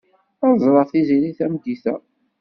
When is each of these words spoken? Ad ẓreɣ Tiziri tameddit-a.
Ad 0.47 0.53
ẓreɣ 0.63 0.85
Tiziri 0.91 1.31
tameddit-a. 1.37 1.95